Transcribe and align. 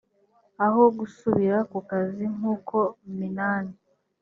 aho 0.65 0.81
gusubira 0.97 1.57
ku 1.71 1.79
kazi 1.89 2.25
nk 2.35 2.43
uko 2.55 2.77
minani 3.17 3.73